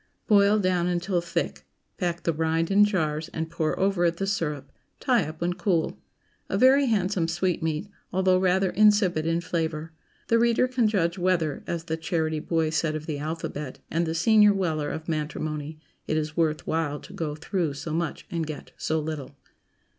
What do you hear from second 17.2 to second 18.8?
through so much and get